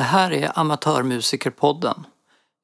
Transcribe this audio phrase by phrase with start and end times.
[0.00, 2.06] Det här är Amatörmusikerpodden.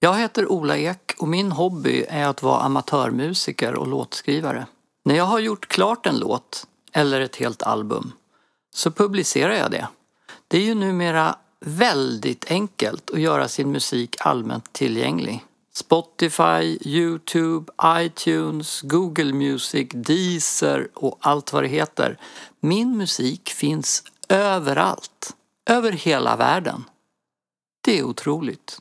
[0.01, 4.67] Jag heter Ola Ek och min hobby är att vara amatörmusiker och låtskrivare.
[5.05, 8.13] När jag har gjort klart en låt, eller ett helt album,
[8.75, 9.89] så publicerar jag det.
[10.49, 15.45] Det är ju numera väldigt enkelt att göra sin musik allmänt tillgänglig.
[15.75, 22.19] Spotify, Youtube, iTunes, Google Music, Deezer och allt vad det heter.
[22.61, 25.35] Min musik finns överallt,
[25.67, 26.85] över hela världen.
[27.87, 28.79] Det är otroligt.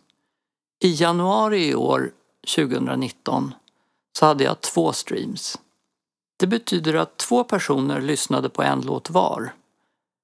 [0.83, 2.11] I januari i år,
[2.55, 3.53] 2019,
[4.19, 5.59] så hade jag två streams.
[6.39, 9.53] Det betyder att två personer lyssnade på en låt var.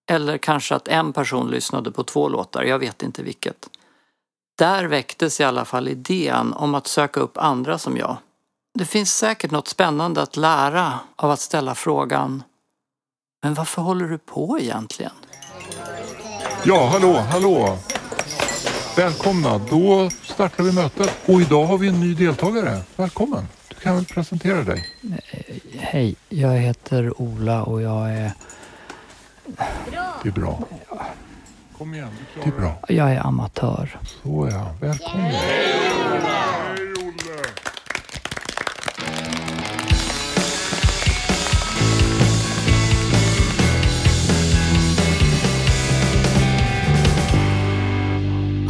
[0.10, 3.70] Eller kanske att en person lyssnade på två låtar, jag vet inte vilket.
[4.58, 8.18] Där väcktes i alla fall idén om att söka upp andra som jag.
[8.74, 12.44] Det finns säkert något spännande att lära av att ställa frågan
[13.44, 15.14] Men varför håller du på egentligen?
[16.64, 17.78] Ja, hallå, hallå.
[19.06, 19.58] Välkomna.
[19.70, 21.10] Då startar vi mötet.
[21.26, 22.82] Och idag har vi en ny deltagare.
[22.96, 23.48] Välkommen.
[23.70, 24.86] Du kan väl presentera dig.
[25.80, 28.32] Hej, jag heter Ola och jag är,
[30.24, 30.64] Det är bra.
[31.78, 32.80] Kom igen, du Det är klarar bra.
[32.90, 34.00] jag är amatör.
[34.24, 35.32] Så ja, välkommen.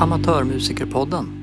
[0.02, 1.41] Amatörmusikerpodden.